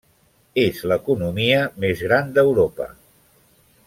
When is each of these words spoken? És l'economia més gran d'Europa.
És 0.61 0.79
l'economia 0.91 1.59
més 1.85 2.01
gran 2.07 2.33
d'Europa. 2.39 2.89